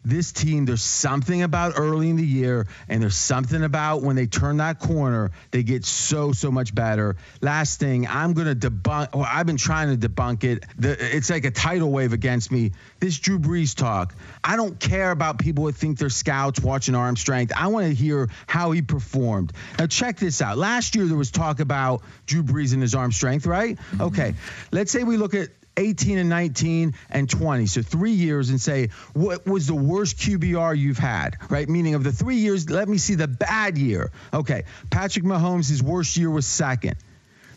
[0.04, 4.26] this team, there's something about early in the year, and there's something about when they
[4.26, 7.16] turn that corner, they get so, so much better.
[7.40, 10.64] Last thing, I'm going to debunk, well, I've been trying to debunk it.
[10.78, 12.72] The, it's like a tidal wave against me.
[13.00, 17.16] This Drew Brees talk, I don't care about people that think they're scouts watching arm
[17.16, 17.52] strength.
[17.56, 19.52] I want to hear how he performed.
[19.78, 20.58] Now, check this out.
[20.58, 23.76] Last year, there was talk about Drew Brees and his arm strength, right?
[23.76, 24.02] Mm-hmm.
[24.02, 24.34] Okay.
[24.70, 27.66] Let's say we look at 18 and 19 and 20.
[27.66, 31.68] So three years and say, what was the worst QBR you've had, right?
[31.68, 34.10] Meaning of the three years, let me see the bad year.
[34.32, 34.64] Okay.
[34.90, 36.96] Patrick Mahomes, his worst year was second.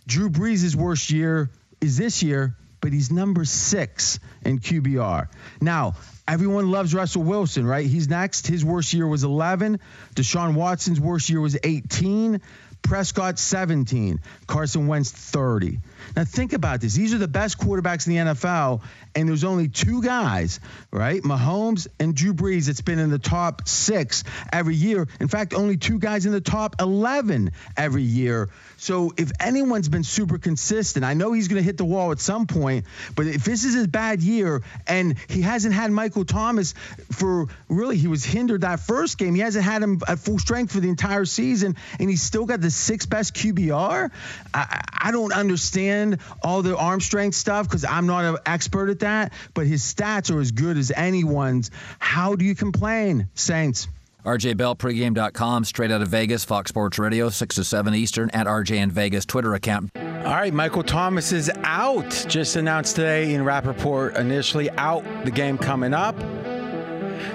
[0.08, 1.50] Drew Brees' worst year
[1.82, 5.28] is this year, but he's number six in QBR.
[5.60, 5.96] Now,
[6.28, 7.86] everyone loves Russell Wilson, right?
[7.86, 8.48] He's next.
[8.48, 9.80] His worst year was 11.
[10.16, 12.42] Deshaun Watson's worst year was 18.
[12.82, 15.80] Prescott 17, Carson Wentz 30.
[16.16, 16.94] Now think about this.
[16.94, 18.82] These are the best quarterbacks in the NFL,
[19.16, 20.60] and there's only two guys,
[20.92, 21.22] right?
[21.22, 25.08] Mahomes and Drew Brees that's been in the top six every year.
[25.20, 28.50] In fact, only two guys in the top 11 every year.
[28.78, 32.20] So if anyone's been super consistent, I know he's going to hit the wall at
[32.20, 36.74] some point, but if this is his bad year and he hasn't had Michael Thomas
[37.12, 39.34] for really, he was hindered that first game.
[39.34, 42.62] He hasn't had him at full strength for the entire season, and he's still got
[42.62, 44.12] the sixth best QBR.
[44.54, 45.97] I, I don't understand
[46.44, 50.34] all the arm strength stuff because I'm not an expert at that, but his stats
[50.34, 51.72] are as good as anyone's.
[52.00, 53.88] How do you complain, Saints?
[54.26, 58.46] RJ Bell, pregame.com, straight out of Vegas, Fox Sports Radio, 6 to 7 Eastern, at
[58.46, 59.92] RJ and Vegas, Twitter account.
[59.96, 62.10] All right, Michael Thomas is out.
[62.28, 66.20] Just announced today Ian Rapoport initially out the game coming up.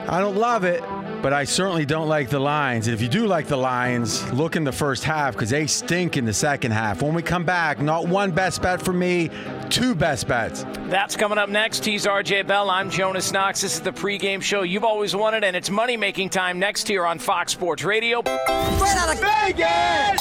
[0.07, 0.83] I don't love it,
[1.23, 2.89] but I certainly don't like the Lions.
[2.89, 6.17] And if you do like the Lions, look in the first half because they stink
[6.17, 7.01] in the second half.
[7.01, 9.31] When we come back, not one best bet for me,
[9.71, 10.65] two best bets.
[10.89, 11.85] That's coming up next.
[11.85, 12.69] He's RJ Bell.
[12.69, 13.61] I'm Jonas Knox.
[13.61, 17.07] This is the pregame show you've always wanted, and it's money making time next here
[17.07, 18.21] on Fox Sports Radio.
[18.23, 20.21] Right out of Vegas!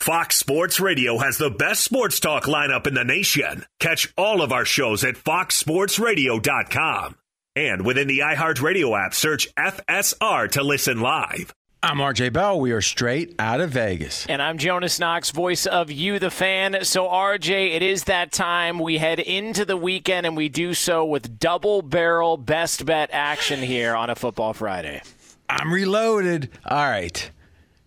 [0.00, 3.64] Fox Sports Radio has the best sports talk lineup in the nation.
[3.80, 7.16] Catch all of our shows at foxsportsradio.com.
[7.56, 11.54] And within the iHeartRadio app, search FSR to listen live.
[11.82, 12.60] I'm RJ Bell.
[12.60, 14.26] We are straight out of Vegas.
[14.26, 16.84] And I'm Jonas Knox, voice of You, the fan.
[16.84, 18.78] So, RJ, it is that time.
[18.78, 23.60] We head into the weekend, and we do so with double barrel best bet action
[23.60, 25.00] here on a Football Friday.
[25.48, 26.50] I'm reloaded.
[26.66, 27.30] All right.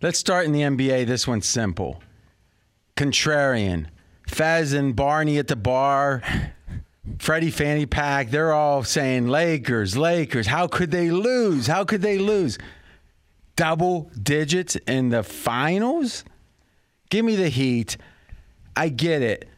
[0.02, 1.06] Let's start in the NBA.
[1.06, 2.02] This one's simple.
[2.98, 3.86] Contrarian.
[4.28, 6.24] Fez and Barney at the bar.
[7.18, 8.30] Freddie Fanny Pack.
[8.30, 10.48] They're all saying Lakers, Lakers.
[10.48, 11.68] How could they lose?
[11.68, 12.58] How could they lose?
[13.56, 16.24] Double digits in the finals?
[17.10, 17.98] Give me the Heat.
[18.76, 19.50] I get it.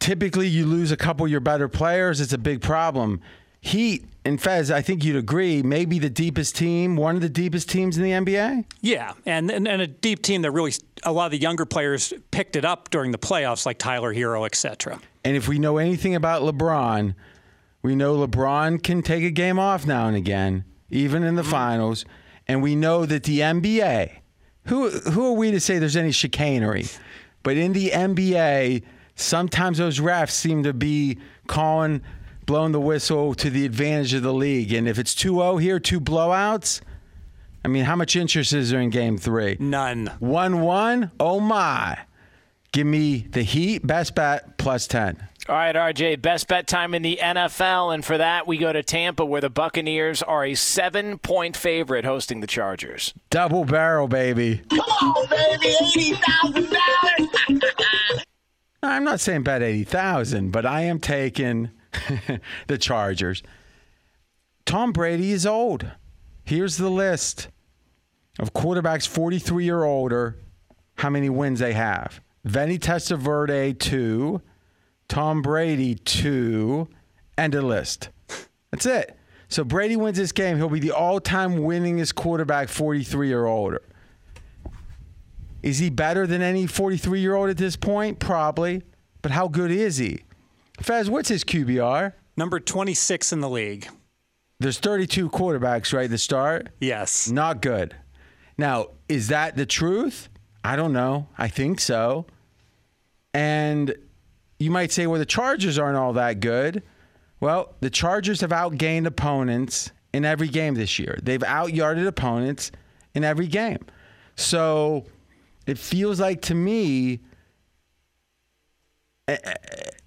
[0.00, 2.20] Typically, you lose a couple of your better players.
[2.20, 3.20] It's a big problem.
[3.60, 7.68] Heat and Fez, I think you'd agree, maybe the deepest team, one of the deepest
[7.68, 8.64] teams in the NBA.
[8.80, 12.12] Yeah, and, and and a deep team that really a lot of the younger players
[12.30, 14.98] picked it up during the playoffs, like Tyler Herro, et cetera.
[15.24, 17.14] And if we know anything about LeBron,
[17.82, 21.50] we know LeBron can take a game off now and again, even in the Mm-hmm.
[21.50, 22.04] finals.
[22.46, 24.10] And we know that the NBA,
[24.66, 26.86] who who are we to say there's any chicanery?
[27.42, 28.82] But in the NBA,
[29.16, 32.02] sometimes those refs seem to be calling,
[32.46, 34.72] blowing the whistle to the advantage of the league.
[34.72, 36.80] And if it's 2-0 here, two blowouts,
[37.64, 39.56] I mean, how much interest is there in game three?
[39.58, 40.06] None.
[40.18, 41.10] 1 1?
[41.18, 41.98] Oh my.
[42.72, 45.28] Give me the Heat, best bet, plus 10.
[45.46, 47.92] All right, RJ, best bet time in the NFL.
[47.92, 52.06] And for that, we go to Tampa, where the Buccaneers are a seven point favorite
[52.06, 53.12] hosting the Chargers.
[53.28, 54.62] Double barrel, baby.
[54.70, 57.64] Come on, baby, eighty thousand dollars.
[58.82, 61.70] I'm not saying bet 80,000, but I am taking
[62.66, 63.42] the Chargers.
[64.64, 65.90] Tom Brady is old.
[66.44, 67.48] Here's the list
[68.38, 70.36] of quarterbacks 43 or older
[70.96, 72.20] how many wins they have.
[72.44, 74.40] Vinny Testaverde, two.
[75.08, 76.88] Tom Brady, two.
[77.36, 78.10] End of list.
[78.70, 79.16] That's it.
[79.48, 80.56] So Brady wins this game.
[80.56, 83.82] He'll be the all time winningest quarterback, 43 or older.
[85.62, 88.18] Is he better than any 43 year old at this point?
[88.18, 88.82] Probably.
[89.22, 90.23] But how good is he?
[90.80, 92.12] Fez, what's his QBR?
[92.36, 93.88] Number 26 in the league.
[94.60, 96.70] There's 32 quarterbacks, right, to start?
[96.80, 97.28] Yes.
[97.28, 97.94] Not good.
[98.56, 100.28] Now, is that the truth?
[100.62, 101.28] I don't know.
[101.36, 102.26] I think so.
[103.32, 103.94] And
[104.58, 106.82] you might say, well, the Chargers aren't all that good.
[107.40, 111.18] Well, the Chargers have outgained opponents in every game this year.
[111.22, 112.70] They've outyarded opponents
[113.14, 113.84] in every game.
[114.36, 115.04] So
[115.66, 117.20] it feels like to me,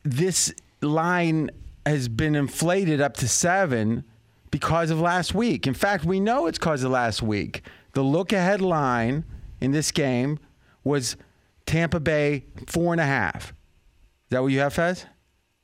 [0.03, 1.49] this line
[1.86, 4.03] has been inflated up to seven
[4.51, 5.68] because of last week.
[5.68, 7.63] In fact, we know it's because of last week.
[7.93, 9.26] The look ahead line
[9.59, 10.39] in this game
[10.84, 11.18] was
[11.65, 13.49] Tampa Bay four and a half.
[13.49, 15.05] Is that what you have, Fez?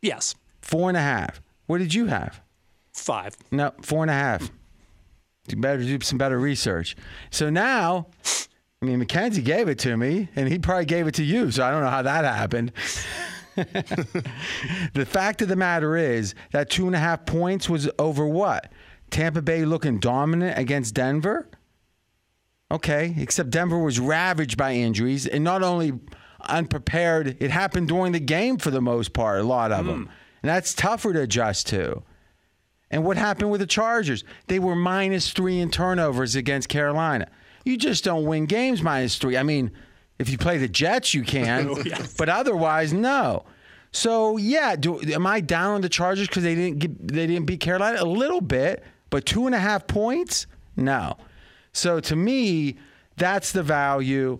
[0.01, 0.35] Yes.
[0.61, 1.41] Four and a half.
[1.67, 2.41] What did you have?
[2.93, 3.35] Five.
[3.51, 4.51] No, four and a half.
[5.47, 6.95] You better do some better research.
[7.29, 8.07] So now,
[8.81, 11.51] I mean, Mackenzie gave it to me, and he probably gave it to you.
[11.51, 12.71] So I don't know how that happened.
[14.93, 18.71] the fact of the matter is that two and a half points was over what?
[19.09, 21.47] Tampa Bay looking dominant against Denver?
[22.71, 25.93] Okay, except Denver was ravaged by injuries and not only
[26.41, 29.91] unprepared, it happened during the game for the most part, a lot of hmm.
[29.91, 30.09] them.
[30.41, 32.03] And that's tougher to adjust to.
[32.89, 34.23] And what happened with the Chargers?
[34.47, 37.27] They were minus three in turnovers against Carolina.
[37.65, 39.37] You just don't win games minus three.
[39.37, 39.71] I mean,
[40.19, 41.83] if you play the Jets, you can, oh,
[42.17, 43.43] but otherwise, no.
[43.91, 47.45] So yeah, do, am I down on the Chargers because they didn't get, they didn't
[47.45, 50.47] beat Carolina a little bit, but two and a half points?
[50.75, 51.17] No.
[51.73, 52.77] So to me,
[53.17, 54.39] that's the value.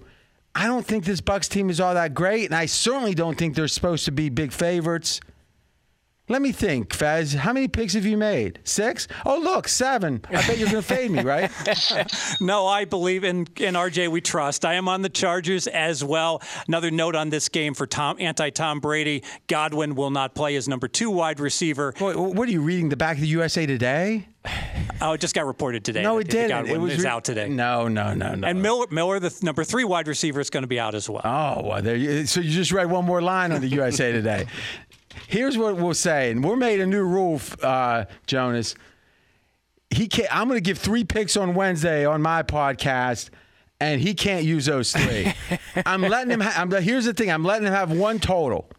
[0.56, 3.56] I don't think this Bucks team is all that great, and I certainly don't think
[3.56, 5.20] they're supposed to be big favorites.
[6.30, 7.36] Let me think, Faz.
[7.36, 8.60] How many picks have you made?
[8.64, 9.10] Six?
[9.26, 10.22] Oh, look, seven.
[10.30, 11.52] I bet you're going to fade me, right?
[12.40, 14.08] No, I believe in, in RJ.
[14.10, 14.64] We trust.
[14.64, 16.42] I am on the Chargers as well.
[16.68, 20.68] Another note on this game for Tom anti Tom Brady: Godwin will not play as
[20.68, 21.94] number two wide receiver.
[22.00, 22.90] Wait, what are you reading?
[22.90, 24.28] The back of the USA Today?
[25.02, 26.04] Oh, it just got reported today.
[26.04, 26.50] No, it didn't.
[26.50, 27.48] Godwin it was is re- out today.
[27.50, 28.48] No, no, no, no.
[28.48, 31.10] And Miller, Miller, the th- number three wide receiver, is going to be out as
[31.10, 31.22] well.
[31.24, 34.46] Oh, well, there you, so you just read one more line on the USA Today.
[35.28, 38.76] Here's what we'll say, and we're made a new rule, uh, Jonas.
[39.90, 40.36] He can't.
[40.36, 43.30] I'm going to give three picks on Wednesday on my podcast,
[43.80, 45.34] and he can't use those three.
[45.86, 46.40] I'm letting him.
[46.42, 47.32] Ha- I'm, here's the thing.
[47.32, 48.70] I'm letting him have one total.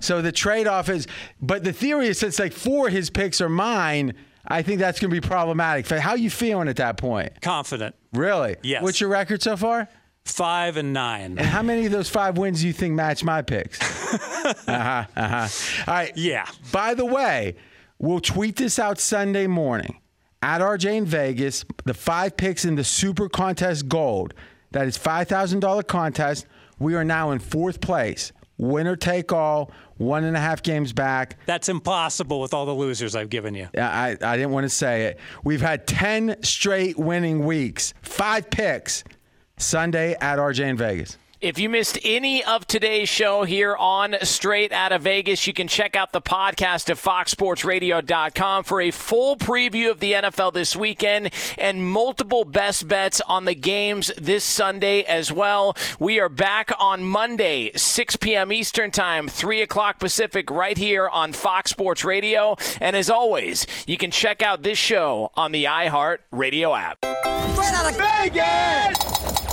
[0.00, 1.06] So the trade-off is,
[1.40, 4.14] but the theory is since like four of his picks are mine,
[4.46, 5.86] I think that's going to be problematic.
[5.88, 7.40] How you feeling at that point?
[7.40, 7.94] Confident.
[8.12, 8.56] Really?
[8.62, 8.82] Yes.
[8.82, 9.88] What's your record so far?
[10.24, 11.36] Five and nine.
[11.38, 13.78] And how many of those five wins do you think match my picks?
[14.14, 15.04] uh huh.
[15.14, 15.48] Uh huh.
[15.86, 16.12] All right.
[16.16, 16.46] Yeah.
[16.72, 17.56] By the way,
[17.98, 20.00] we'll tweet this out Sunday morning
[20.42, 21.66] at RJ in Vegas.
[21.84, 24.32] The five picks in the Super Contest Gold.
[24.70, 26.46] That is five thousand dollar contest.
[26.78, 28.32] We are now in fourth place.
[28.56, 29.70] Winner take all.
[29.96, 31.36] One and a half games back.
[31.46, 33.68] That's impossible with all the losers I've given you.
[33.78, 35.20] I, I didn't want to say it.
[35.44, 39.04] We've had 10 straight winning weeks, five picks
[39.56, 41.18] Sunday at RJ in Vegas.
[41.44, 45.68] If you missed any of today's show here on Straight Out of Vegas, you can
[45.68, 51.30] check out the podcast at foxsportsradio.com for a full preview of the NFL this weekend
[51.58, 55.76] and multiple best bets on the games this Sunday as well.
[55.98, 58.50] We are back on Monday, 6 p.m.
[58.50, 62.56] Eastern Time, 3 o'clock Pacific, right here on Fox Sports Radio.
[62.80, 67.04] And as always, you can check out this show on the iHeart Radio app.
[67.04, 69.43] Straight out of Vegas!